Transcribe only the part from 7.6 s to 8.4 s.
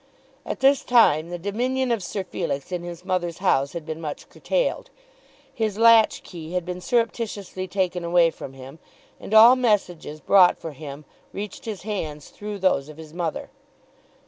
taken away